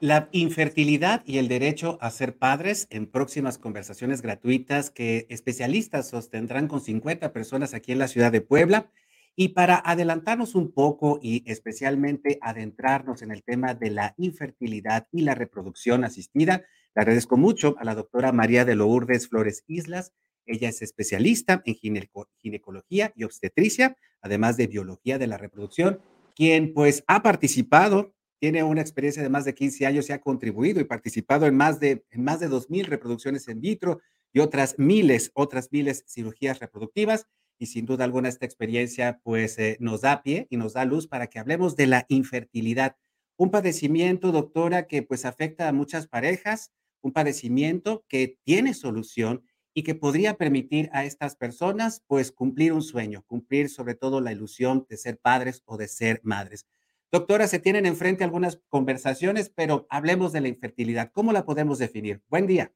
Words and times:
La 0.00 0.28
infertilidad 0.30 1.24
y 1.26 1.38
el 1.38 1.48
derecho 1.48 1.98
a 2.00 2.12
ser 2.12 2.38
padres 2.38 2.86
en 2.90 3.08
próximas 3.08 3.58
conversaciones 3.58 4.22
gratuitas 4.22 4.90
que 4.92 5.26
especialistas 5.28 6.08
sostendrán 6.08 6.68
con 6.68 6.80
50 6.80 7.32
personas 7.32 7.74
aquí 7.74 7.90
en 7.90 7.98
la 7.98 8.06
ciudad 8.06 8.30
de 8.30 8.40
Puebla. 8.40 8.92
Y 9.34 9.48
para 9.48 9.74
adelantarnos 9.74 10.54
un 10.54 10.70
poco 10.70 11.18
y 11.20 11.42
especialmente 11.50 12.38
adentrarnos 12.42 13.22
en 13.22 13.32
el 13.32 13.42
tema 13.42 13.74
de 13.74 13.90
la 13.90 14.14
infertilidad 14.18 15.08
y 15.10 15.22
la 15.22 15.34
reproducción 15.34 16.04
asistida, 16.04 16.62
le 16.94 17.02
agradezco 17.02 17.36
mucho 17.36 17.74
a 17.80 17.84
la 17.84 17.96
doctora 17.96 18.30
María 18.30 18.64
de 18.64 18.76
Lourdes 18.76 19.26
Flores 19.26 19.64
Islas. 19.66 20.12
Ella 20.46 20.68
es 20.68 20.80
especialista 20.80 21.60
en 21.66 21.74
ginecología 21.74 23.12
y 23.16 23.24
obstetricia, 23.24 23.96
además 24.22 24.56
de 24.56 24.68
biología 24.68 25.18
de 25.18 25.26
la 25.26 25.38
reproducción, 25.38 26.00
quien 26.36 26.72
pues 26.72 27.02
ha 27.08 27.24
participado 27.24 28.14
tiene 28.40 28.62
una 28.62 28.80
experiencia 28.80 29.22
de 29.22 29.28
más 29.28 29.44
de 29.44 29.54
15 29.54 29.86
años 29.86 30.08
y 30.08 30.12
ha 30.12 30.20
contribuido 30.20 30.80
y 30.80 30.84
participado 30.84 31.46
en 31.46 31.56
más 31.56 31.80
de, 31.80 32.04
en 32.10 32.24
más 32.24 32.40
de 32.40 32.48
2.000 32.48 32.84
reproducciones 32.86 33.48
en 33.48 33.60
vitro 33.60 34.00
y 34.32 34.40
otras 34.40 34.76
miles, 34.78 35.30
otras 35.34 35.68
miles 35.72 36.04
cirugías 36.06 36.60
reproductivas. 36.60 37.26
Y 37.58 37.66
sin 37.66 37.86
duda 37.86 38.04
alguna 38.04 38.28
esta 38.28 38.46
experiencia 38.46 39.20
pues 39.24 39.58
eh, 39.58 39.76
nos 39.80 40.02
da 40.02 40.22
pie 40.22 40.46
y 40.50 40.56
nos 40.56 40.74
da 40.74 40.84
luz 40.84 41.08
para 41.08 41.26
que 41.26 41.38
hablemos 41.40 41.74
de 41.74 41.88
la 41.88 42.06
infertilidad. 42.08 42.96
Un 43.36 43.50
padecimiento, 43.50 44.30
doctora, 44.30 44.86
que 44.86 45.02
pues 45.02 45.24
afecta 45.24 45.68
a 45.68 45.72
muchas 45.72 46.06
parejas, 46.06 46.72
un 47.00 47.12
padecimiento 47.12 48.04
que 48.08 48.38
tiene 48.44 48.74
solución 48.74 49.44
y 49.74 49.82
que 49.82 49.94
podría 49.94 50.34
permitir 50.34 50.88
a 50.92 51.04
estas 51.04 51.36
personas 51.36 52.02
pues 52.06 52.32
cumplir 52.32 52.72
un 52.72 52.82
sueño, 52.82 53.24
cumplir 53.26 53.68
sobre 53.68 53.94
todo 53.94 54.20
la 54.20 54.32
ilusión 54.32 54.86
de 54.88 54.96
ser 54.96 55.18
padres 55.18 55.62
o 55.66 55.76
de 55.76 55.88
ser 55.88 56.20
madres. 56.24 56.66
Doctora, 57.10 57.48
se 57.48 57.58
tienen 57.58 57.86
enfrente 57.86 58.22
algunas 58.22 58.60
conversaciones, 58.68 59.48
pero 59.48 59.86
hablemos 59.88 60.30
de 60.32 60.42
la 60.42 60.48
infertilidad. 60.48 61.10
¿Cómo 61.14 61.32
la 61.32 61.46
podemos 61.46 61.78
definir? 61.78 62.20
Buen 62.28 62.46
día. 62.46 62.70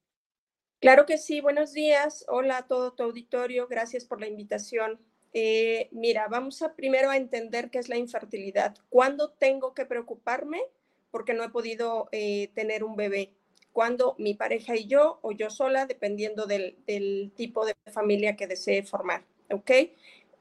Claro 0.80 1.04
que 1.04 1.18
sí, 1.18 1.42
buenos 1.42 1.74
días. 1.74 2.24
Hola 2.28 2.56
a 2.56 2.66
todo 2.66 2.94
tu 2.94 3.02
auditorio, 3.02 3.68
gracias 3.68 4.06
por 4.06 4.20
la 4.20 4.26
invitación. 4.26 4.98
Eh, 5.34 5.90
mira, 5.92 6.28
vamos 6.28 6.62
a 6.62 6.74
primero 6.74 7.10
a 7.10 7.18
entender 7.18 7.68
qué 7.68 7.78
es 7.78 7.90
la 7.90 7.98
infertilidad. 7.98 8.74
¿Cuándo 8.88 9.32
tengo 9.32 9.74
que 9.74 9.84
preocuparme 9.84 10.62
porque 11.10 11.34
no 11.34 11.44
he 11.44 11.50
podido 11.50 12.08
eh, 12.10 12.48
tener 12.54 12.84
un 12.84 12.96
bebé? 12.96 13.34
¿Cuándo 13.72 14.16
mi 14.18 14.32
pareja 14.32 14.76
y 14.76 14.86
yo 14.86 15.18
o 15.20 15.32
yo 15.32 15.50
sola, 15.50 15.84
dependiendo 15.84 16.46
del, 16.46 17.32
tipo 17.36 17.66
de 17.66 17.74
familia 17.92 18.34
que 18.34 18.46
desee 18.46 18.82
formar? 18.82 19.26
¿Ok? 19.50 19.70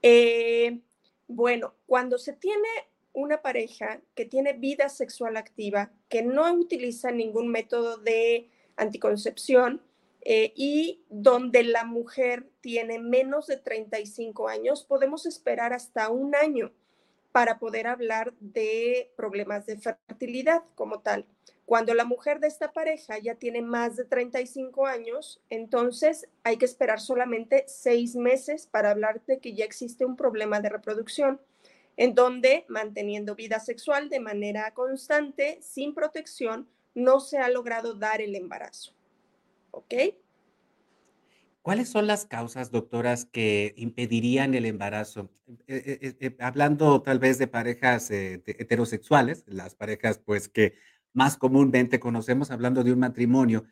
Eh, 0.02 0.80
bueno, 1.28 1.76
cuando 1.86 2.18
se 2.18 2.32
tiene 2.32 2.68
una 3.14 3.42
pareja 3.42 4.02
que 4.16 4.26
tiene 4.26 4.54
vida 4.54 4.90
sexual 4.90 5.38
activa, 5.38 5.92
que 6.10 6.22
no 6.24 6.52
utiliza 6.54 7.12
ningún 7.12 7.50
método 7.50 7.98
de 7.98 8.50
anticoncepción 8.76 9.82
eh, 10.22 10.54
y 10.56 11.02
donde 11.10 11.64
la 11.64 11.84
mujer 11.84 12.48
tiene 12.62 13.00
menos 13.00 13.48
de 13.48 13.58
35 13.58 14.48
años, 14.48 14.84
podemos 14.84 15.26
esperar 15.26 15.74
hasta 15.74 16.10
un 16.10 16.36
año 16.36 16.72
para 17.32 17.60
poder 17.60 17.88
hablar 17.88 18.34
de 18.40 19.12
problemas 19.16 19.66
de 19.66 19.78
fertilidad 19.78 20.64
como 20.76 21.00
tal. 21.00 21.26
Cuando 21.66 21.94
la 21.94 22.04
mujer 22.04 22.40
de 22.40 22.48
esta 22.48 22.74
pareja 22.74 23.18
ya 23.18 23.36
tiene 23.36 23.62
más 23.62 23.96
de 23.96 24.04
35 24.04 24.86
años, 24.86 25.42
entonces 25.50 26.28
hay 26.44 26.58
que 26.58 26.66
esperar 26.66 27.00
solamente 27.00 27.64
seis 27.68 28.16
meses 28.16 28.68
para 28.68 28.92
hablar 28.92 29.22
de 29.26 29.40
que 29.40 29.54
ya 29.54 29.64
existe 29.64 30.04
un 30.04 30.18
problema 30.18 30.60
de 30.60 30.70
reproducción 30.70 31.40
en 31.98 32.16
donde 32.16 32.66
manteniendo 32.68 33.36
vida 33.36 33.60
sexual 33.60 34.10
de 34.10 34.20
manera 34.20 34.74
constante, 34.74 35.60
sin 35.62 35.94
protección, 35.94 36.68
no 36.94 37.20
se 37.20 37.38
ha 37.38 37.50
logrado 37.50 37.94
dar 37.94 38.22
el 38.22 38.36
embarazo. 38.36 38.94
¿Ok? 39.72 39.94
¿Cuáles 41.62 41.90
son 41.90 42.08
las 42.08 42.26
causas, 42.26 42.72
doctoras, 42.72 43.26
que 43.26 43.74
impedirían 43.78 44.56
el 44.56 44.66
embarazo? 44.66 45.30
Eh, 45.68 46.00
eh, 46.02 46.18
eh, 46.20 46.36
hablando 46.40 47.04
tal 47.04 47.20
vez 47.20 47.38
de 47.38 47.48
parejas 47.48 48.10
heterosexuales, 48.10 49.44
las 49.46 49.76
parejas 49.76 50.18
pues 50.18 50.50
que 50.50 50.74
más 51.14 51.38
comúnmente 51.38 52.00
conocemos, 52.00 52.50
hablando 52.50 52.84
de 52.84 52.94
un 52.94 53.00
matrimonio, 53.00 53.66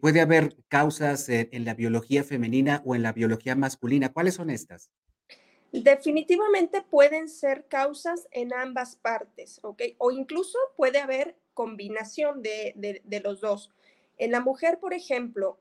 ¿puede 0.00 0.22
haber 0.22 0.56
causas 0.68 1.28
en 1.28 1.64
la 1.66 1.74
biología 1.74 2.24
femenina 2.24 2.80
o 2.86 2.94
en 2.94 3.02
la 3.02 3.12
biología 3.12 3.54
masculina? 3.54 4.12
¿Cuáles 4.12 4.34
son 4.34 4.48
estas? 4.48 4.90
Definitivamente 5.82 6.82
pueden 6.82 7.28
ser 7.28 7.66
causas 7.66 8.28
en 8.30 8.54
ambas 8.54 8.96
partes, 8.96 9.60
¿ok? 9.62 9.82
O 9.98 10.10
incluso 10.10 10.58
puede 10.76 10.98
haber 10.98 11.36
combinación 11.54 12.42
de, 12.42 13.02
los 13.24 13.40
dos. 13.40 13.70
En 14.18 14.30
la 14.30 14.40
mujer, 14.40 14.78
por 14.78 14.94
ejemplo, 14.94 15.58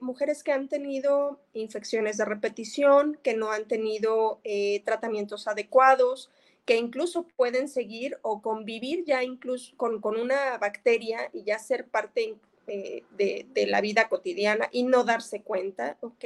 mujeres 0.00 0.44
que 0.44 0.52
han 0.52 0.68
tenido 0.68 1.40
infecciones 1.52 2.16
de 2.16 2.24
repetición, 2.24 3.18
que 3.22 3.34
no 3.34 3.50
han 3.50 3.66
tenido 3.66 4.40
eh, 4.44 4.82
tratamientos 4.84 5.48
adecuados, 5.48 6.30
que 6.64 6.76
incluso 6.76 7.26
pueden 7.36 7.68
seguir 7.68 8.18
o 8.22 8.40
convivir 8.40 9.04
ya 9.04 9.24
incluso 9.24 9.76
con, 9.76 10.00
con 10.00 10.18
una 10.18 10.56
bacteria 10.58 11.28
y 11.32 11.42
ya 11.42 11.58
ser 11.58 11.88
parte 11.88 12.36
de, 12.66 13.66
la 13.68 13.80
vida 13.80 14.08
cotidiana 14.08 14.68
y 14.72 14.84
no 14.84 15.04
darse 15.04 15.42
cuenta, 15.42 15.96
¿ok? 16.00 16.24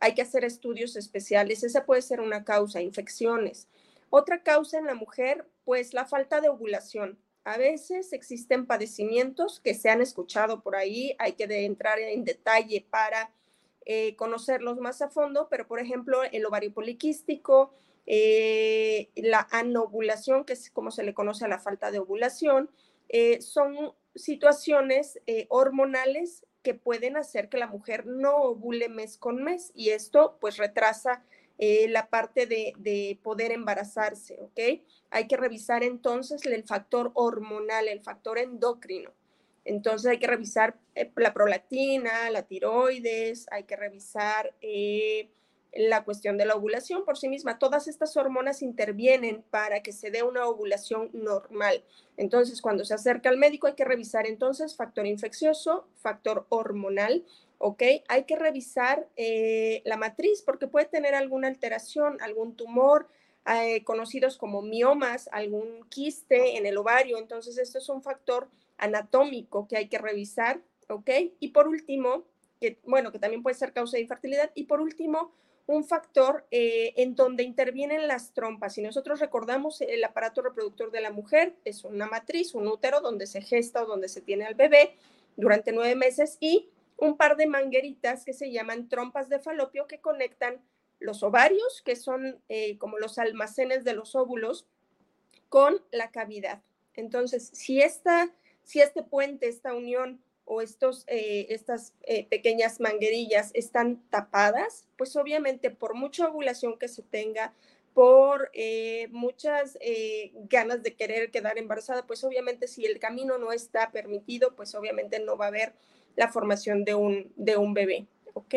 Hay 0.00 0.14
que 0.14 0.22
hacer 0.22 0.44
estudios 0.44 0.96
especiales. 0.96 1.62
Esa 1.62 1.84
puede 1.86 2.02
ser 2.02 2.20
una 2.20 2.44
causa, 2.44 2.82
infecciones. 2.82 3.68
Otra 4.10 4.42
causa 4.42 4.78
en 4.78 4.86
la 4.86 4.94
mujer, 4.94 5.46
pues 5.64 5.94
la 5.94 6.04
falta 6.04 6.40
de 6.40 6.48
ovulación. 6.48 7.18
A 7.44 7.58
veces 7.58 8.12
existen 8.12 8.66
padecimientos 8.66 9.60
que 9.60 9.74
se 9.74 9.90
han 9.90 10.00
escuchado 10.00 10.62
por 10.62 10.76
ahí, 10.76 11.14
hay 11.18 11.32
que 11.32 11.44
entrar 11.64 11.98
en 11.98 12.24
detalle 12.24 12.86
para 12.88 13.30
eh, 13.84 14.16
conocerlos 14.16 14.78
más 14.78 15.02
a 15.02 15.10
fondo, 15.10 15.48
pero 15.50 15.68
por 15.68 15.78
ejemplo, 15.78 16.22
el 16.24 16.46
ovario 16.46 16.72
poliquístico, 16.72 17.74
eh, 18.06 19.10
la 19.14 19.46
anovulación, 19.50 20.44
que 20.44 20.54
es 20.54 20.70
como 20.70 20.90
se 20.90 21.02
le 21.02 21.12
conoce 21.12 21.44
a 21.44 21.48
la 21.48 21.58
falta 21.58 21.90
de 21.90 21.98
ovulación, 21.98 22.70
son 23.40 23.94
situaciones 24.14 25.20
eh, 25.26 25.46
hormonales 25.48 26.46
que 26.62 26.74
pueden 26.74 27.16
hacer 27.16 27.48
que 27.48 27.58
la 27.58 27.66
mujer 27.66 28.06
no 28.06 28.36
ovule 28.36 28.88
mes 28.88 29.18
con 29.18 29.42
mes 29.42 29.72
y 29.74 29.90
esto 29.90 30.38
pues 30.40 30.56
retrasa 30.56 31.22
eh, 31.58 31.88
la 31.88 32.08
parte 32.08 32.46
de, 32.46 33.18
poder 33.22 33.52
embarazarse, 33.52 34.38
¿ok? 34.40 34.82
Hay 35.10 35.28
que 35.28 35.36
revisar 35.36 35.84
entonces 35.84 36.44
el 36.46 36.64
factor 36.64 37.12
hormonal, 37.14 37.86
el 37.88 38.00
factor 38.00 38.38
endocrino. 38.38 39.12
Entonces 39.64 40.10
hay 40.10 40.18
que 40.18 40.26
revisar 40.26 40.76
eh, 40.94 41.10
la 41.16 41.32
prolactina, 41.32 42.30
la 42.30 42.42
tiroides, 42.42 43.46
hay 43.50 43.64
que 43.64 43.76
revisar 43.76 44.52
la 45.76 46.04
cuestión 46.04 46.36
de 46.36 46.46
la 46.46 46.54
ovulación 46.54 47.04
por 47.04 47.18
sí 47.18 47.28
misma. 47.28 47.58
Todas 47.58 47.88
estas 47.88 48.16
hormonas 48.16 48.62
intervienen 48.62 49.42
para 49.50 49.82
que 49.82 49.92
se 49.92 50.10
dé 50.10 50.22
una 50.22 50.46
ovulación 50.46 51.10
normal. 51.12 51.82
Entonces, 52.16 52.62
cuando 52.62 52.84
se 52.84 52.94
acerca 52.94 53.28
al 53.28 53.38
médico 53.38 53.66
hay 53.66 53.74
que 53.74 53.84
revisar 53.84 54.26
entonces 54.26 54.76
factor 54.76 55.06
infeccioso, 55.06 55.88
factor 55.96 56.46
hormonal, 56.48 57.24
¿ok? 57.58 57.82
Hay 58.08 58.24
que 58.24 58.36
revisar 58.36 59.08
eh, 59.16 59.82
la 59.84 59.96
matriz 59.96 60.42
porque 60.42 60.68
puede 60.68 60.86
tener 60.86 61.14
alguna 61.14 61.48
alteración, 61.48 62.18
algún 62.20 62.54
tumor, 62.54 63.08
eh, 63.46 63.82
conocidos 63.84 64.38
como 64.38 64.62
miomas, 64.62 65.28
algún 65.32 65.84
quiste 65.88 66.56
en 66.56 66.66
el 66.66 66.76
ovario. 66.76 67.18
Entonces, 67.18 67.58
esto 67.58 67.78
es 67.78 67.88
un 67.88 68.02
factor 68.02 68.48
anatómico 68.78 69.66
que 69.66 69.76
hay 69.76 69.88
que 69.88 69.98
revisar, 69.98 70.60
¿ok? 70.88 71.10
Y 71.40 71.48
por 71.48 71.68
último, 71.68 72.24
bueno, 72.84 73.12
que 73.12 73.18
también 73.18 73.42
puede 73.42 73.56
ser 73.56 73.72
causa 73.72 73.96
de 73.96 74.02
infertilidad. 74.02 74.50
Y 74.54 74.64
por 74.64 74.80
último, 74.80 75.32
un 75.66 75.84
factor 75.84 76.46
eh, 76.50 76.92
en 76.96 77.14
donde 77.14 77.42
intervienen 77.42 78.06
las 78.06 78.32
trompas. 78.32 78.74
Si 78.74 78.82
nosotros 78.82 79.20
recordamos, 79.20 79.80
el 79.80 80.04
aparato 80.04 80.42
reproductor 80.42 80.90
de 80.90 81.00
la 81.00 81.10
mujer 81.10 81.54
es 81.64 81.84
una 81.84 82.06
matriz, 82.06 82.54
un 82.54 82.68
útero 82.68 83.00
donde 83.00 83.26
se 83.26 83.40
gesta 83.40 83.82
o 83.82 83.86
donde 83.86 84.08
se 84.08 84.20
tiene 84.20 84.44
al 84.44 84.54
bebé 84.54 84.96
durante 85.36 85.72
nueve 85.72 85.96
meses 85.96 86.36
y 86.40 86.68
un 86.96 87.16
par 87.16 87.36
de 87.36 87.46
mangueritas 87.46 88.24
que 88.24 88.34
se 88.34 88.52
llaman 88.52 88.88
trompas 88.88 89.28
de 89.28 89.40
falopio 89.40 89.86
que 89.86 90.00
conectan 90.00 90.60
los 91.00 91.22
ovarios, 91.22 91.82
que 91.82 91.96
son 91.96 92.40
eh, 92.48 92.78
como 92.78 92.98
los 92.98 93.18
almacenes 93.18 93.84
de 93.84 93.94
los 93.94 94.14
óvulos, 94.14 94.66
con 95.48 95.82
la 95.90 96.10
cavidad. 96.10 96.62
Entonces, 96.94 97.50
si, 97.52 97.80
esta, 97.80 98.30
si 98.62 98.80
este 98.80 99.02
puente, 99.02 99.48
esta 99.48 99.74
unión 99.74 100.20
o 100.44 100.60
estos, 100.60 101.04
eh, 101.06 101.46
estas 101.50 101.94
eh, 102.02 102.26
pequeñas 102.28 102.80
manguerillas 102.80 103.50
están 103.54 104.02
tapadas, 104.10 104.86
pues 104.96 105.16
obviamente 105.16 105.70
por 105.70 105.94
mucha 105.94 106.28
ovulación 106.28 106.78
que 106.78 106.88
se 106.88 107.02
tenga, 107.02 107.54
por 107.94 108.50
eh, 108.54 109.06
muchas 109.12 109.78
ganas 110.50 110.82
de 110.82 110.96
querer 110.96 111.30
quedar 111.30 111.58
embarazada, 111.58 112.04
pues 112.08 112.24
obviamente 112.24 112.66
si 112.66 112.84
el 112.84 112.98
camino 112.98 113.38
no 113.38 113.52
está 113.52 113.92
permitido, 113.92 114.56
pues 114.56 114.74
obviamente 114.74 115.20
no 115.20 115.36
va 115.36 115.44
a 115.44 115.48
haber 115.48 115.74
la 116.16 116.26
formación 116.26 116.84
de 116.84 116.96
un, 116.96 117.32
de 117.36 117.56
un 117.56 117.72
bebé. 117.72 118.06
¿Ok? 118.32 118.54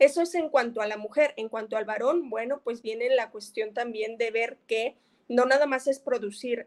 Eso 0.00 0.22
es 0.22 0.34
en 0.34 0.48
cuanto 0.48 0.80
a 0.80 0.88
la 0.88 0.96
mujer. 0.96 1.34
En 1.36 1.48
cuanto 1.48 1.76
al 1.76 1.84
varón, 1.84 2.30
bueno, 2.30 2.62
pues 2.64 2.82
viene 2.82 3.08
la 3.10 3.30
cuestión 3.30 3.74
también 3.74 4.18
de 4.18 4.32
ver 4.32 4.58
que 4.66 4.96
no 5.28 5.44
nada 5.44 5.66
más 5.66 5.86
es 5.86 6.00
producir 6.00 6.66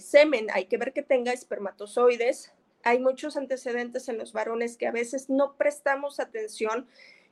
semen, 0.00 0.46
hay 0.50 0.64
que 0.64 0.78
ver 0.78 0.94
que 0.94 1.02
tenga 1.02 1.34
espermatozoides, 1.34 2.54
hay 2.82 2.98
muchos 2.98 3.36
antecedentes 3.36 4.08
en 4.08 4.18
los 4.18 4.32
varones 4.32 4.76
que 4.76 4.86
a 4.86 4.92
veces 4.92 5.30
no 5.30 5.56
prestamos 5.56 6.20
atención 6.20 6.86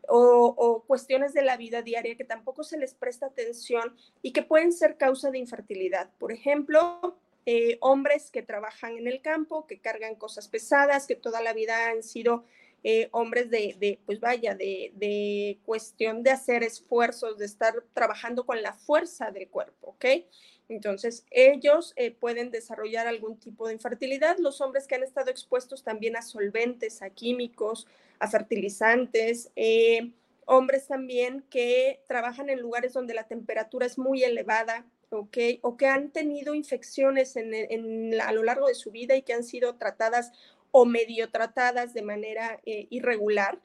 o, 0.09 0.85
cuestiones 0.87 1.35
de 1.35 1.43
la 1.43 1.57
vida 1.57 1.83
diaria 1.83 2.17
que 2.17 2.25
tampoco 2.25 2.65
se 2.65 2.79
les 2.79 2.95
presta 2.95 3.27
atención 3.27 3.97
y 4.23 4.33
que 4.33 4.43
pueden 4.43 4.73
ser 4.73 4.97
causa 4.97 5.31
de 5.31 5.39
infertilidad. 5.39 6.11
Por 6.19 6.33
ejemplo, 6.33 7.17
eh, 7.45 7.77
hombres 7.81 8.31
que 8.31 8.43
trabajan 8.43 8.97
en 8.97 9.07
el 9.07 9.21
campo, 9.21 9.67
que 9.67 9.79
cargan 9.81 10.15
cosas 10.15 10.49
pesadas, 10.49 11.07
que 11.07 11.15
toda 11.15 11.43
la 11.43 11.53
vida 11.53 11.89
han 11.91 12.03
sido 12.03 12.45
eh, 12.85 13.09
hombres 13.11 13.51
de, 13.51 13.99
pues 14.07 14.21
vaya, 14.21 14.55
de, 14.55 14.93
de, 14.95 15.59
cuestión 15.65 16.23
de 16.23 16.31
hacer 16.31 16.63
esfuerzos, 16.63 17.37
de 17.37 17.45
estar 17.45 17.75
trabajando 17.93 18.47
con 18.47 18.63
la 18.63 18.73
fuerza 18.73 19.31
del 19.31 19.49
cuerpo, 19.49 19.89
¿ok? 19.89 20.05
Entonces, 20.69 21.25
ellos 21.31 21.95
eh, 21.97 22.11
pueden 22.11 22.51
desarrollar 22.51 23.07
algún 23.07 23.39
tipo 23.39 23.67
de 23.67 23.73
infertilidad. 23.73 24.37
Los 24.39 24.61
hombres 24.61 24.87
que 24.87 24.95
han 24.95 25.03
estado 25.03 25.31
expuestos 25.31 25.83
también 25.83 26.15
a 26.17 26.23
solventes, 26.23 27.01
a 27.01 27.11
químicos, 27.11 27.87
a 28.19 28.29
fertilizantes, 28.29 29.51
eh, 29.57 30.13
hombres 30.45 30.87
también 30.87 31.43
que 31.49 32.03
trabajan 32.07 32.51
en 32.51 32.61
lugares 32.61 32.93
donde 32.93 33.15
la 33.15 33.27
temperatura 33.27 33.87
es 33.87 33.99
muy 33.99 34.23
elevada. 34.23 34.85
O 35.11 35.31
que 35.31 35.87
han 35.87 36.11
tenido 36.11 36.55
infecciones 36.55 37.35
a 37.39 38.33
lo 38.33 38.43
largo 38.43 38.67
de 38.67 38.75
su 38.75 38.91
vida 38.91 39.17
y 39.17 39.23
que 39.23 39.33
han 39.33 39.43
sido 39.43 39.77
tratadas 39.77 40.33
o 40.71 40.85
medio 40.85 41.31
tratadas 41.31 41.95
de 41.95 42.03
manera 42.03 42.61
eh, 42.67 42.89
irregular. 42.91 43.59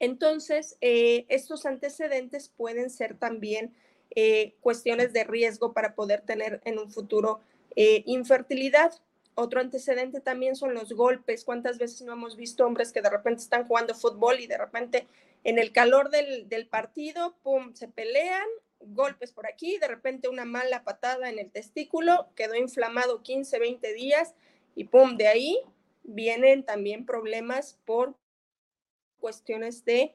Entonces, 0.00 0.76
estos 0.80 1.66
antecedentes 1.66 2.48
pueden 2.48 2.90
ser 2.90 3.16
también 3.16 3.72
eh, 4.14 4.54
cuestiones 4.60 5.12
de 5.12 5.24
riesgo 5.24 5.72
para 5.72 5.94
poder 5.94 6.22
tener 6.22 6.60
en 6.64 6.78
un 6.78 6.90
futuro 6.90 7.40
eh, 7.76 8.02
infertilidad. 8.06 8.92
Otro 9.34 9.60
antecedente 9.60 10.20
también 10.20 10.56
son 10.56 10.74
los 10.74 10.92
golpes. 10.92 11.44
¿Cuántas 11.44 11.78
veces 11.78 12.02
no 12.02 12.12
hemos 12.12 12.36
visto 12.36 12.66
hombres 12.66 12.92
que 12.92 13.02
de 13.02 13.10
repente 13.10 13.42
están 13.42 13.66
jugando 13.66 13.94
fútbol 13.94 14.40
y 14.40 14.46
de 14.46 14.58
repente 14.58 15.06
en 15.44 15.58
el 15.58 15.72
calor 15.72 16.10
del, 16.10 16.48
del 16.48 16.66
partido, 16.66 17.36
pum, 17.42 17.72
se 17.74 17.88
pelean, 17.88 18.46
golpes 18.80 19.32
por 19.32 19.46
aquí, 19.46 19.78
de 19.78 19.88
repente 19.88 20.28
una 20.28 20.44
mala 20.44 20.84
patada 20.84 21.28
en 21.28 21.38
el 21.38 21.50
testículo, 21.50 22.28
quedó 22.34 22.54
inflamado 22.54 23.22
15, 23.22 23.58
20 23.58 23.92
días 23.94 24.34
y 24.74 24.84
pum, 24.84 25.16
de 25.16 25.28
ahí 25.28 25.60
vienen 26.02 26.64
también 26.64 27.06
problemas 27.06 27.78
por 27.84 28.14
cuestiones 29.18 29.84
de 29.84 30.14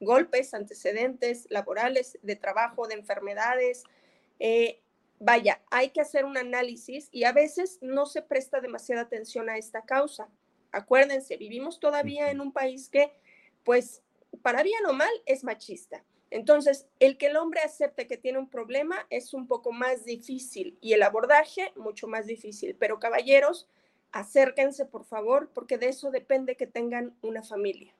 golpes, 0.00 0.54
antecedentes 0.54 1.46
laborales, 1.50 2.18
de 2.22 2.36
trabajo, 2.36 2.86
de 2.86 2.94
enfermedades. 2.94 3.84
Eh, 4.38 4.80
vaya, 5.18 5.62
hay 5.70 5.90
que 5.90 6.00
hacer 6.00 6.24
un 6.24 6.36
análisis 6.36 7.08
y 7.10 7.24
a 7.24 7.32
veces 7.32 7.78
no 7.80 8.06
se 8.06 8.22
presta 8.22 8.60
demasiada 8.60 9.02
atención 9.02 9.48
a 9.48 9.56
esta 9.56 9.82
causa. 9.82 10.28
Acuérdense, 10.72 11.36
vivimos 11.36 11.80
todavía 11.80 12.30
en 12.30 12.40
un 12.40 12.52
país 12.52 12.88
que, 12.88 13.12
pues, 13.64 14.02
para 14.42 14.62
bien 14.62 14.84
o 14.86 14.92
mal, 14.92 15.12
es 15.26 15.44
machista. 15.44 16.04
Entonces, 16.30 16.88
el 16.98 17.16
que 17.16 17.26
el 17.26 17.36
hombre 17.36 17.60
acepte 17.60 18.08
que 18.08 18.16
tiene 18.16 18.38
un 18.38 18.50
problema 18.50 19.06
es 19.08 19.34
un 19.34 19.46
poco 19.46 19.70
más 19.70 20.04
difícil 20.04 20.76
y 20.80 20.92
el 20.92 21.02
abordaje 21.04 21.72
mucho 21.76 22.08
más 22.08 22.26
difícil. 22.26 22.74
Pero 22.74 22.98
caballeros, 22.98 23.68
acérquense, 24.10 24.84
por 24.84 25.04
favor, 25.04 25.50
porque 25.54 25.78
de 25.78 25.90
eso 25.90 26.10
depende 26.10 26.56
que 26.56 26.66
tengan 26.66 27.14
una 27.22 27.44
familia. 27.44 27.94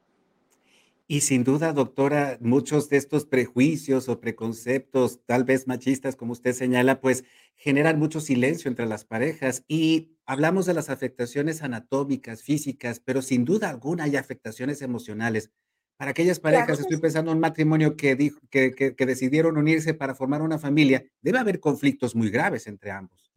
Y 1.06 1.20
sin 1.20 1.44
duda, 1.44 1.74
doctora, 1.74 2.38
muchos 2.40 2.88
de 2.88 2.96
estos 2.96 3.26
prejuicios 3.26 4.08
o 4.08 4.20
preconceptos, 4.20 5.20
tal 5.26 5.44
vez 5.44 5.66
machistas, 5.66 6.16
como 6.16 6.32
usted 6.32 6.54
señala, 6.54 7.02
pues 7.02 7.24
generan 7.56 7.98
mucho 7.98 8.20
silencio 8.20 8.70
entre 8.70 8.86
las 8.86 9.04
parejas. 9.04 9.64
Y 9.68 10.16
hablamos 10.24 10.64
de 10.64 10.72
las 10.72 10.88
afectaciones 10.88 11.62
anatómicas, 11.62 12.42
físicas, 12.42 13.00
pero 13.00 13.20
sin 13.20 13.44
duda 13.44 13.68
alguna 13.68 14.04
hay 14.04 14.16
afectaciones 14.16 14.80
emocionales. 14.80 15.50
Para 15.98 16.12
aquellas 16.12 16.40
parejas, 16.40 16.80
estoy 16.80 16.96
pensando 16.96 17.30
en 17.30 17.36
un 17.36 17.42
matrimonio 17.42 17.96
que, 17.96 18.16
dijo, 18.16 18.40
que, 18.50 18.74
que, 18.74 19.06
decidieron 19.06 19.58
unirse 19.58 19.92
para 19.92 20.14
formar 20.14 20.40
una 20.40 20.58
familia, 20.58 21.04
debe 21.20 21.38
haber 21.38 21.60
conflictos 21.60 22.16
muy 22.16 22.30
graves 22.30 22.66
entre 22.66 22.90
ambos. 22.90 23.30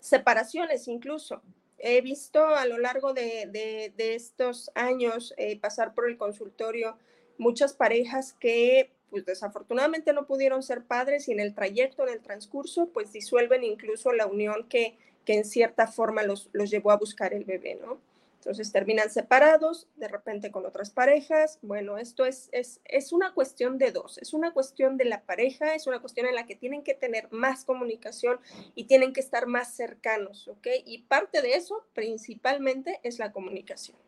Separaciones 0.00 0.88
incluso 0.88 1.42
he 1.82 2.00
visto 2.00 2.46
a 2.46 2.66
lo 2.66 2.78
largo 2.78 3.14
de, 3.14 3.92
estos 3.96 4.70
años 4.74 5.34
eh, 5.36 5.58
pasar 5.58 5.94
por 5.94 6.08
el 6.08 6.16
consultorio 6.16 6.96
muchas 7.38 7.72
parejas 7.72 8.34
que 8.38 8.90
pues 9.10 9.24
desafortunadamente 9.24 10.12
no 10.12 10.26
pudieron 10.26 10.62
ser 10.62 10.84
padres 10.84 11.28
y 11.28 11.32
en 11.32 11.40
el 11.40 11.54
trayecto, 11.54 12.06
en 12.06 12.14
el 12.14 12.20
transcurso, 12.20 12.90
pues 12.92 13.12
disuelven 13.12 13.64
incluso 13.64 14.12
la 14.12 14.26
unión 14.26 14.68
que, 14.68 14.96
que 15.24 15.34
en 15.34 15.44
cierta 15.44 15.88
forma 15.88 16.22
los, 16.22 16.48
los 16.52 16.70
llevó 16.70 16.92
a 16.92 16.96
buscar 16.96 17.34
el 17.34 17.44
bebé, 17.44 17.74
¿no? 17.74 17.98
Entonces 18.40 18.72
terminan 18.72 19.10
separados, 19.10 19.86
de 19.96 20.08
repente 20.08 20.50
con 20.50 20.64
otras 20.64 20.88
parejas. 20.88 21.58
Bueno, 21.60 21.98
esto 21.98 22.24
es, 22.24 22.48
es, 22.52 22.80
es, 22.86 23.12
una 23.12 23.34
cuestión 23.34 23.76
de 23.76 23.92
dos, 23.92 24.16
es 24.16 24.32
una 24.32 24.54
cuestión 24.54 24.96
de 24.96 25.04
la 25.04 25.20
pareja, 25.24 25.74
es 25.74 25.86
una 25.86 26.00
cuestión 26.00 26.26
en 26.26 26.34
la 26.34 26.46
que 26.46 26.56
tienen 26.56 26.82
que 26.82 26.94
tener 26.94 27.28
más 27.30 27.66
comunicación 27.66 28.38
y 28.74 28.84
tienen 28.84 29.12
que 29.12 29.20
estar 29.20 29.46
más 29.46 29.74
cercanos, 29.74 30.48
¿ok? 30.48 30.68
Y 30.86 31.02
parte 31.02 31.42
de 31.42 31.52
eso 31.52 31.84
principalmente 31.92 32.98
es 33.02 33.18
la 33.18 33.30
comunicación. 33.30 33.98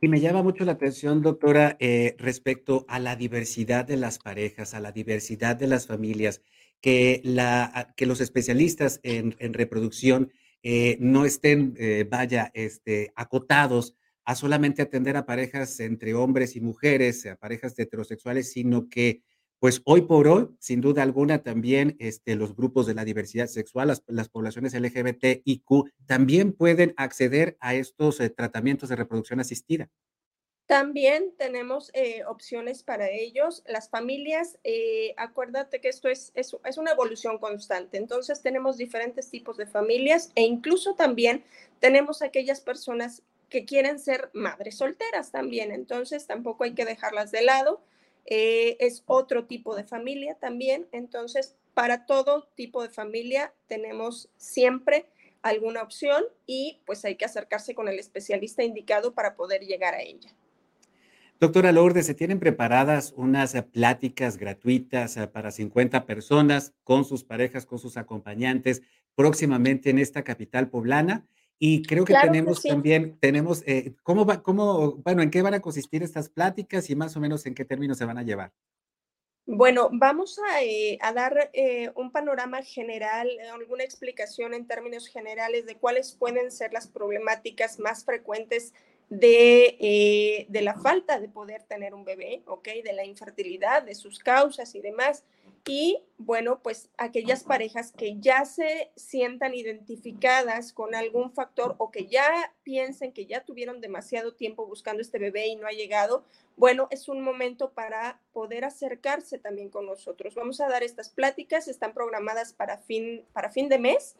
Y 0.00 0.08
me 0.08 0.18
llama 0.18 0.42
mucho 0.42 0.64
la 0.64 0.72
atención, 0.72 1.22
doctora, 1.22 1.76
eh, 1.78 2.16
respecto 2.18 2.86
a 2.88 2.98
la 2.98 3.14
diversidad 3.14 3.84
de 3.84 3.98
las 3.98 4.18
parejas, 4.18 4.74
a 4.74 4.80
la 4.80 4.90
diversidad 4.90 5.54
de 5.54 5.68
las 5.68 5.86
familias, 5.86 6.42
que, 6.80 7.20
la, 7.22 7.94
que 7.96 8.06
los 8.06 8.20
especialistas 8.20 8.98
en, 9.04 9.36
en 9.38 9.54
reproducción 9.54 10.32
eh, 10.62 10.96
no 11.00 11.24
estén, 11.24 11.74
eh, 11.78 12.06
vaya, 12.10 12.50
este, 12.54 13.12
acotados 13.14 13.94
a 14.24 14.34
solamente 14.34 14.82
atender 14.82 15.16
a 15.16 15.24
parejas 15.24 15.80
entre 15.80 16.14
hombres 16.14 16.54
y 16.56 16.60
mujeres, 16.60 17.24
a 17.26 17.36
parejas 17.36 17.78
heterosexuales, 17.78 18.52
sino 18.52 18.88
que, 18.88 19.22
pues 19.58 19.80
hoy 19.84 20.02
por 20.02 20.28
hoy, 20.28 20.48
sin 20.58 20.80
duda 20.80 21.02
alguna, 21.02 21.42
también 21.42 21.96
este, 21.98 22.36
los 22.36 22.54
grupos 22.54 22.86
de 22.86 22.94
la 22.94 23.04
diversidad 23.04 23.46
sexual, 23.46 23.88
las, 23.88 24.04
las 24.06 24.28
poblaciones 24.28 24.74
LGBTIQ, 24.74 25.90
también 26.06 26.52
pueden 26.52 26.92
acceder 26.96 27.56
a 27.60 27.74
estos 27.74 28.20
eh, 28.20 28.30
tratamientos 28.30 28.90
de 28.90 28.96
reproducción 28.96 29.40
asistida. 29.40 29.88
También 30.68 31.32
tenemos 31.38 31.90
eh, 31.94 32.26
opciones 32.26 32.82
para 32.82 33.08
ellos. 33.08 33.64
Las 33.66 33.88
familias, 33.88 34.58
eh, 34.64 35.14
acuérdate 35.16 35.80
que 35.80 35.88
esto 35.88 36.10
es, 36.10 36.30
es, 36.34 36.76
una 36.76 36.90
evolución 36.90 37.38
constante. 37.38 37.96
Entonces 37.96 38.42
tenemos 38.42 38.76
diferentes 38.76 39.30
tipos 39.30 39.56
de 39.56 39.66
familias 39.66 40.30
e 40.34 40.42
incluso 40.42 40.94
también 40.94 41.42
tenemos 41.80 42.20
aquellas 42.20 42.60
personas 42.60 43.22
que 43.48 43.64
quieren 43.64 43.98
ser 43.98 44.28
madres 44.34 44.76
solteras 44.76 45.32
también. 45.32 45.72
Entonces 45.72 46.26
tampoco 46.26 46.64
hay 46.64 46.74
que 46.74 46.84
dejarlas 46.84 47.30
de 47.30 47.40
lado. 47.40 47.80
Eh, 48.26 48.76
es 48.78 49.04
otro 49.06 49.46
tipo 49.46 49.74
de 49.74 49.84
familia 49.84 50.34
también. 50.34 50.86
Entonces, 50.92 51.56
para 51.72 52.04
todo 52.04 52.46
tipo 52.56 52.82
de 52.82 52.90
familia 52.90 53.54
tenemos 53.68 54.28
siempre 54.36 55.06
alguna 55.40 55.80
opción 55.80 56.24
y 56.44 56.82
pues 56.84 57.06
hay 57.06 57.16
que 57.16 57.24
acercarse 57.24 57.74
con 57.74 57.88
el 57.88 57.98
especialista 57.98 58.64
indicado 58.64 59.14
para 59.14 59.34
poder 59.34 59.62
llegar 59.62 59.94
a 59.94 60.02
ella. 60.02 60.30
Doctora 61.40 61.70
Lourdes, 61.70 62.06
¿se 62.06 62.14
tienen 62.14 62.40
preparadas 62.40 63.14
unas 63.16 63.54
eh, 63.54 63.62
pláticas 63.62 64.38
gratuitas 64.38 65.16
eh, 65.16 65.28
para 65.28 65.52
50 65.52 66.04
personas 66.04 66.74
con 66.82 67.04
sus 67.04 67.22
parejas, 67.22 67.64
con 67.64 67.78
sus 67.78 67.96
acompañantes 67.96 68.82
próximamente 69.14 69.90
en 69.90 70.00
esta 70.00 70.24
capital 70.24 70.68
poblana? 70.68 71.28
Y 71.60 71.82
creo 71.82 72.04
que 72.04 72.14
tenemos 72.20 72.62
también, 72.62 73.18
tenemos, 73.20 73.62
eh, 73.68 73.94
¿cómo 74.02 74.26
va, 74.26 74.42
cómo, 74.42 74.96
bueno, 74.96 75.22
en 75.22 75.30
qué 75.30 75.42
van 75.42 75.54
a 75.54 75.60
consistir 75.60 76.02
estas 76.02 76.28
pláticas 76.28 76.90
y 76.90 76.96
más 76.96 77.16
o 77.16 77.20
menos 77.20 77.46
en 77.46 77.54
qué 77.54 77.64
términos 77.64 77.98
se 77.98 78.04
van 78.04 78.18
a 78.18 78.24
llevar? 78.24 78.52
Bueno, 79.46 79.90
vamos 79.92 80.38
a, 80.40 81.12
dar 81.12 81.50
un 81.94 82.10
panorama 82.12 82.62
general, 82.62 83.30
alguna 83.54 83.82
explicación 83.82 84.54
en 84.54 84.66
términos 84.66 85.06
generales 85.06 85.66
de 85.66 85.76
cuáles 85.76 86.12
pueden 86.12 86.50
ser 86.50 86.72
las 86.72 86.86
problemáticas 86.86 87.78
más 87.78 88.04
frecuentes 88.04 88.74
eh, 89.10 90.46
de, 90.48 90.62
la 90.62 90.74
falta 90.74 91.18
de 91.18 91.28
poder 91.28 91.62
tener 91.62 91.94
un 91.94 92.04
bebé, 92.04 92.42
¿ok? 92.46 92.68
De 92.84 92.92
la 92.92 93.06
infertilidad, 93.06 93.82
de 93.82 93.94
sus 93.94 94.18
causas 94.18 94.74
y 94.74 94.80
demás. 94.80 95.24
Y 95.66 96.02
bueno, 96.18 96.60
pues 96.62 96.90
aquellas 96.98 97.42
parejas 97.44 97.92
que 97.92 98.18
ya 98.18 98.44
se 98.44 98.90
sientan 98.96 99.54
identificadas 99.54 100.72
con 100.72 100.94
algún 100.94 101.32
factor 101.32 101.74
o 101.78 101.90
que 101.90 102.06
ya 102.06 102.54
piensen 102.62 103.12
que 103.12 103.26
ya 103.26 103.44
tuvieron 103.44 103.80
demasiado 103.80 104.34
tiempo 104.34 104.66
buscando 104.66 105.02
este 105.02 105.18
bebé 105.18 105.48
y 105.48 105.56
no 105.56 105.66
ha 105.66 105.72
llegado, 105.72 106.24
bueno, 106.56 106.88
es 106.90 107.08
un 107.08 107.22
momento 107.22 107.72
para 107.72 108.20
poder 108.32 108.64
acercarse 108.64 109.38
también 109.38 109.70
con 109.70 109.86
nosotros. 109.86 110.34
Vamos 110.34 110.60
a 110.60 110.68
dar 110.68 110.82
estas 110.82 111.08
pláticas, 111.08 111.68
están 111.68 111.94
programadas 111.94 112.52
para 112.52 112.78
fin, 112.78 113.24
para 113.32 113.50
fin 113.50 113.68
de 113.68 113.78
mes. 113.78 114.16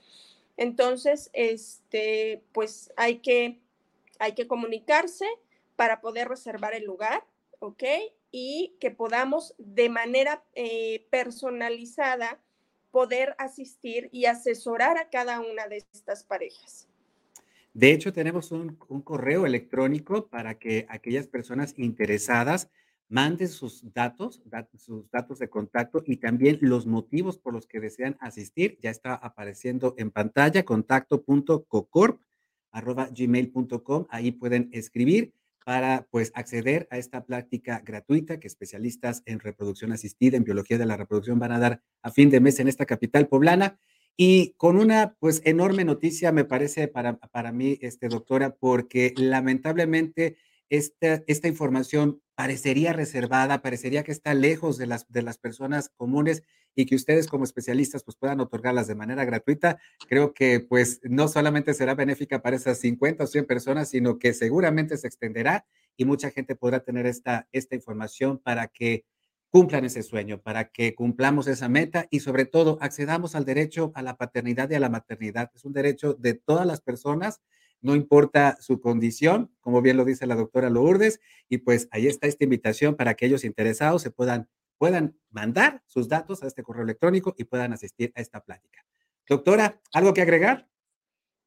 Entonces, 0.57 1.31
este, 1.35 2.43
pues 2.53 2.93
hay 2.97 3.19
que 3.19 3.59
hay 4.19 4.35
que 4.35 4.47
comunicarse 4.47 5.27
para 5.77 6.01
poder 6.01 6.29
reservar 6.29 6.75
el 6.75 6.85
lugar, 6.85 7.25
¿ok? 7.61 7.85
Y 8.31 8.77
que 8.81 8.91
podamos 8.91 9.55
de 9.59 9.89
manera 9.89 10.45
eh, 10.55 11.07
personalizada 11.11 12.41
poder 12.91 13.35
asistir 13.39 14.09
y 14.13 14.25
asesorar 14.25 14.99
a 14.99 15.09
cada 15.09 15.41
una 15.41 15.69
de 15.69 15.85
estas 15.93 16.25
parejas. 16.25 16.89
De 17.75 17.93
hecho, 17.93 18.13
tenemos 18.13 18.51
un, 18.51 18.75
correo 19.05 19.47
electrónico 19.47 20.27
para 20.27 20.59
que 20.59 20.87
aquellas 20.89 21.29
personas 21.29 21.75
interesadas 21.77 22.71
manden 23.09 23.49
sus 23.49 23.93
datos, 23.95 24.43
sus 24.77 25.09
datos 25.11 25.39
de 25.39 25.49
contacto 25.49 26.03
y 26.05 26.17
también 26.17 26.59
los 26.61 26.87
motivos 26.87 27.39
por 27.39 27.53
los 27.53 27.67
que 27.67 27.79
desean 27.79 28.17
asistir. 28.21 28.79
Ya 28.83 28.91
está 28.91 29.15
apareciendo 29.15 29.95
en 29.97 30.11
pantalla 30.11 30.65
contacto.cocorp.gmail.com. 32.73 34.07
Ahí 34.11 34.33
pueden 34.33 34.69
escribir 34.73 35.33
para 35.65 36.07
pues 36.11 36.33
acceder 36.35 36.89
a 36.91 36.97
esta 36.97 37.27
práctica 37.27 37.83
gratuita 37.85 38.41
que 38.41 38.47
especialistas 38.47 39.23
en 39.27 39.39
reproducción 39.39 39.93
asistida, 39.93 40.37
en 40.37 40.45
biología 40.45 40.79
de 40.79 40.87
la 40.87 40.97
reproducción 40.97 41.39
van 41.39 41.53
a 41.53 41.59
dar 41.59 41.83
a 42.03 42.11
fin 42.11 42.31
de 42.31 42.41
mes 42.41 42.59
en 42.59 42.69
esta 42.69 42.87
capital 42.87 43.29
poblana. 43.29 43.79
Y 44.17 44.55
con 44.57 44.79
una 44.79 45.15
pues 45.21 45.43
enorme 45.45 45.85
noticia 45.85 46.33
me 46.33 46.45
parece 46.45 46.89
para, 46.89 47.19
para 47.19 47.53
mí, 47.53 47.79
este, 47.83 48.09
doctora, 48.09 48.57
porque 48.57 49.13
lamentablemente 49.17 50.37
esta, 50.71 51.23
esta 51.27 51.49
información 51.49 52.21
parecería 52.35 52.93
reservada, 52.93 53.63
parecería 53.63 54.05
que 54.05 54.13
está 54.13 54.35
lejos 54.35 54.79
de 54.79 54.87
las, 54.87 55.09
de 55.09 55.23
las 55.23 55.39
personas 55.39 55.91
comunes 55.97 56.43
y 56.75 56.87
que 56.87 56.95
ustedes 56.95 57.27
como 57.27 57.43
especialistas 57.45 58.05
pues 58.05 58.17
puedan 58.17 58.41
otorgarlas 58.41 58.87
de 58.87 58.95
manera 58.95 59.25
gratuita, 59.25 59.81
creo 60.09 60.33
que 60.33 60.61
pues 60.61 61.01
no 61.03 61.27
solamente 61.27 61.75
será 61.75 61.95
benéfica 61.95 62.41
para 62.41 62.57
esas 62.57 62.79
50 62.79 63.25
o 63.25 63.27
100 63.27 63.47
personas, 63.47 63.89
sino 63.91 64.19
que 64.19 64.33
seguramente 64.33 64.97
se 64.97 65.09
extenderá 65.09 65.67
y 65.97 66.05
mucha 66.05 66.31
gente 66.31 66.55
podrá 66.55 66.81
tener 66.81 67.07
esta, 67.07 67.49
esta 67.51 67.75
información 67.75 68.39
para 68.39 68.69
que 68.69 69.05
cumplan 69.51 69.85
ese 69.85 70.03
sueño, 70.03 70.41
para 70.41 70.69
que 70.69 70.95
cumplamos 70.95 71.49
esa 71.49 71.69
meta 71.69 72.07
y 72.11 72.21
sobre 72.21 72.45
todo 72.45 72.79
accedamos 72.81 73.35
al 73.35 73.45
derecho 73.45 73.91
a 73.95 74.03
la 74.03 74.17
paternidad 74.17 74.71
y 74.71 74.75
a 74.75 74.81
la 74.81 74.91
maternidad. 74.91 75.51
Es 75.55 75.65
un 75.65 75.73
derecho 75.73 76.15
de 76.15 76.35
todas 76.35 76.67
las 76.67 76.81
personas 76.81 77.41
no 77.81 77.95
importa 77.95 78.57
su 78.61 78.81
condición, 78.81 79.51
como 79.61 79.83
bien 79.83 79.97
lo 79.97 80.05
dice 80.05 80.27
la 80.27 80.35
doctora 80.35 80.71
Lourdes, 80.71 81.21
y 81.49 81.59
pues 81.59 81.89
ahí 81.91 82.07
está 82.07 82.27
esta 82.27 82.45
invitación 82.45 82.97
para 82.97 83.15
que 83.15 83.27
aquellos 83.27 83.45
interesados 83.45 84.03
se 84.03 84.11
puedan, 84.11 84.49
puedan 84.79 85.19
mandar 85.31 85.83
sus 85.87 86.09
datos 86.09 86.43
a 86.43 86.47
este 86.47 86.63
correo 86.63 86.85
electrónico 86.85 87.35
y 87.37 87.45
puedan 87.45 87.73
asistir 87.73 88.13
a 88.15 88.21
esta 88.21 88.43
plática. 88.45 88.85
Doctora, 89.29 89.81
¿algo 89.93 90.15
que 90.15 90.23
agregar? 90.23 90.69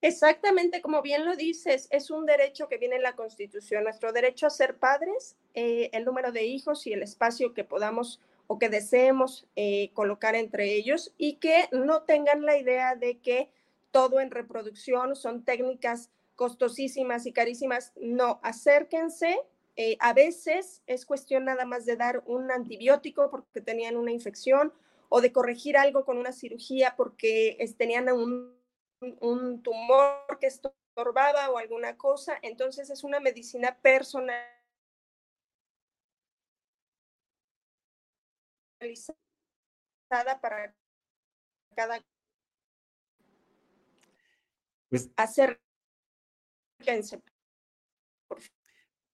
Exactamente, 0.03 0.81
como 0.81 1.03
bien 1.03 1.25
lo 1.25 1.35
dices, 1.35 1.88
es 1.91 2.09
un 2.09 2.25
derecho 2.25 2.67
que 2.67 2.77
viene 2.77 2.95
en 2.95 3.03
la 3.03 3.15
Constitución, 3.15 3.83
nuestro 3.83 4.11
derecho 4.11 4.47
a 4.47 4.50
ser 4.50 4.77
padres, 4.77 5.38
eh, 5.53 5.91
el 5.93 6.05
número 6.05 6.31
de 6.31 6.43
hijos 6.43 6.88
y 6.88 6.93
el 6.93 7.03
espacio 7.03 7.53
que 7.53 7.63
podamos 7.63 8.19
o 8.47 8.57
que 8.57 8.67
deseemos 8.67 9.47
eh, 9.55 9.91
colocar 9.93 10.35
entre 10.35 10.73
ellos 10.73 11.13
y 11.17 11.35
que 11.35 11.69
no 11.71 12.01
tengan 12.01 12.41
la 12.41 12.57
idea 12.57 12.95
de 12.95 13.19
que 13.19 13.51
todo 13.91 14.19
en 14.19 14.31
reproducción 14.31 15.15
son 15.15 15.45
técnicas 15.45 16.09
costosísimas 16.41 17.27
y 17.27 17.33
carísimas, 17.33 17.93
no, 17.98 18.39
acérquense. 18.41 19.39
Eh, 19.75 19.95
a 20.00 20.13
veces 20.13 20.81
es 20.88 21.05
cuestión 21.05 21.45
nada 21.45 21.65
más 21.65 21.86
de 21.86 21.98
dar 21.98 22.24
un 22.25 22.50
antibiótico 22.50 23.29
porque 23.29 23.62
tenían 23.62 23.95
una 23.95 24.12
infección 24.12 24.74
o 25.10 25.21
de 25.21 25.31
corregir 25.31 25.77
algo 25.77 26.03
con 26.03 26.17
una 26.17 26.31
cirugía 26.31 26.95
porque 26.98 27.63
tenían 27.77 28.10
un, 28.10 28.60
un 29.19 29.62
tumor 29.62 30.39
que 30.39 30.48
estorbaba 30.48 31.51
o 31.51 31.60
alguna 31.60 31.95
cosa. 31.95 32.39
Entonces 32.41 32.89
es 32.89 33.03
una 33.03 33.19
medicina 33.19 33.77
personalizada 33.79 34.50
para 40.41 40.74
cada 41.75 42.03
pues, 44.89 45.12
hacer 45.17 45.62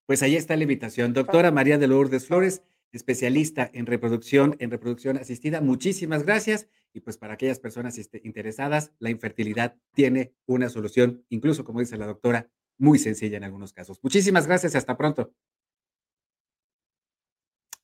pues 0.07 0.23
ahí 0.23 0.35
está 0.35 0.55
la 0.55 0.63
invitación. 0.63 1.13
Doctora 1.13 1.51
María 1.51 1.77
de 1.77 1.87
Lourdes 1.87 2.27
Flores, 2.27 2.63
especialista 2.93 3.69
en 3.73 3.85
reproducción, 3.85 4.55
en 4.59 4.71
reproducción 4.71 5.17
asistida. 5.17 5.61
Muchísimas 5.61 6.23
gracias. 6.23 6.67
Y 6.93 7.01
pues 7.01 7.17
para 7.17 7.33
aquellas 7.33 7.59
personas 7.59 7.97
este, 7.97 8.21
interesadas, 8.23 8.91
la 8.99 9.09
infertilidad 9.09 9.75
tiene 9.93 10.33
una 10.45 10.69
solución, 10.69 11.25
incluso 11.29 11.65
como 11.65 11.81
dice 11.81 11.97
la 11.97 12.07
doctora, 12.07 12.49
muy 12.77 12.99
sencilla 12.99 13.37
en 13.37 13.43
algunos 13.43 13.73
casos. 13.73 13.99
Muchísimas 14.01 14.47
gracias 14.47 14.73
y 14.73 14.77
hasta 14.77 14.97
pronto. 14.97 15.33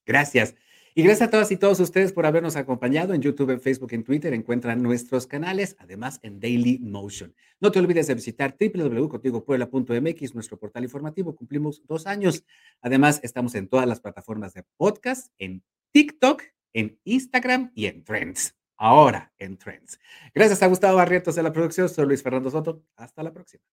Gracias. 0.06 0.56
Y 0.96 1.02
gracias 1.02 1.28
a 1.28 1.32
todas 1.32 1.52
y 1.52 1.58
todos 1.58 1.80
ustedes 1.80 2.14
por 2.14 2.26
habernos 2.28 2.56
acompañado 2.56 3.16
en 3.16 3.22
YouTube, 3.22 3.50
en 3.50 3.60
Facebook, 3.60 3.94
en 3.94 4.04
Twitter. 4.04 4.34
Encuentran 4.34 4.84
nuestros 4.84 5.26
canales, 5.26 5.76
además 5.80 6.20
en 6.22 6.40
Daily 6.40 6.78
Motion. 6.80 7.34
No 7.60 7.72
te 7.72 7.80
olvides 7.80 8.08
de 8.08 8.14
visitar 8.14 8.56
www.contigopuebla.mx, 8.60 10.36
nuestro 10.36 10.58
portal 10.60 10.84
informativo. 10.84 11.36
Cumplimos 11.36 11.82
dos 11.88 12.06
años. 12.06 12.44
Además, 12.82 13.20
estamos 13.24 13.56
en 13.56 13.68
todas 13.68 13.88
las 13.88 14.02
plataformas 14.02 14.54
de 14.54 14.64
podcast, 14.78 15.34
en 15.40 15.64
TikTok, 15.92 16.44
en 16.74 17.00
Instagram 17.06 17.72
y 17.74 17.88
en 17.88 18.04
Trends. 18.04 18.56
Ahora 18.78 19.32
en 19.38 19.58
Trends. 19.58 20.00
Gracias 20.34 20.62
a 20.62 20.68
Gustavo 20.68 20.98
Barrientos 20.98 21.36
de 21.36 21.44
la 21.44 21.54
producción. 21.54 21.90
Soy 21.90 22.06
Luis 22.06 22.22
Fernando 22.22 22.52
Soto. 22.52 22.84
Hasta 22.98 23.24
la 23.24 23.32
próxima. 23.32 23.64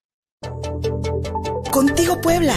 Contigo 1.71 2.21
Puebla. 2.21 2.55